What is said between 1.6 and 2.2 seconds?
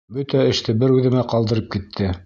китте.